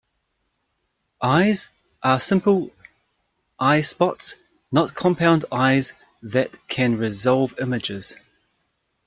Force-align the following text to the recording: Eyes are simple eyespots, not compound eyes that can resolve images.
Eyes 1.21 1.67
are 2.01 2.19
simple 2.19 2.71
eyespots, 3.59 4.33
not 4.71 4.95
compound 4.95 5.45
eyes 5.51 5.93
that 6.23 6.57
can 6.67 6.97
resolve 6.97 7.53
images. 7.59 8.15